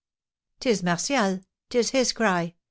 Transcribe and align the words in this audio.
"'Tis 0.61 0.81
Martial 0.81 1.41
'tis 1.69 1.91
his 1.91 2.11
cry! 2.11 2.55